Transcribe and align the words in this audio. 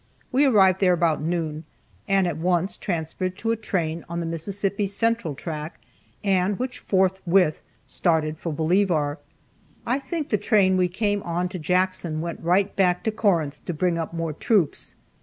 We 0.31 0.45
arrived 0.45 0.79
there 0.79 0.93
about 0.95 1.21
noon, 1.21 1.63
and 2.07 2.25
at 2.25 2.37
once 2.37 2.75
transferred 2.75 3.37
to 3.37 3.51
a 3.51 3.55
train 3.55 4.03
on 4.09 4.19
the 4.19 4.25
Mississippi 4.25 4.87
Central 4.87 5.35
track 5.35 5.79
and 6.23 6.57
which 6.57 6.79
forthwith 6.79 7.61
started 7.85 8.39
for 8.39 8.51
Bolivar. 8.51 9.19
I 9.85 9.99
think 9.99 10.29
the 10.29 10.37
train 10.39 10.75
we 10.75 10.87
came 10.87 11.21
on 11.21 11.49
to 11.49 11.59
Jackson 11.59 12.19
went 12.19 12.39
right 12.41 12.75
back 12.75 13.03
to 13.03 13.11
Corinth 13.11 13.63
to 13.65 13.75
bring 13.75 13.99
up 13.99 14.11
more 14.11 14.33
troops. 14.33 14.95